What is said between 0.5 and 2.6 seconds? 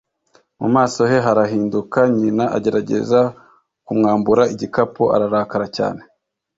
Mu maso he harahinduka, nyina